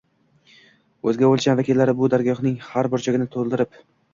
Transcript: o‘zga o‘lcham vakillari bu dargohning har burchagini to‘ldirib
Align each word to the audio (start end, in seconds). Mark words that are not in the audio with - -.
o‘zga 1.11 1.29
o‘lcham 1.35 1.61
vakillari 1.61 1.95
bu 2.01 2.09
dargohning 2.17 2.59
har 2.71 2.93
burchagini 2.95 3.31
to‘ldirib 3.37 3.79